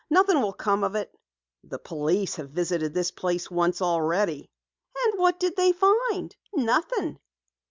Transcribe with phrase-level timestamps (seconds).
[0.09, 1.15] Nothing will come of it."
[1.63, 4.49] "The police have visited this place once already."
[5.05, 6.35] "And what did they find?
[6.55, 7.19] Nothing."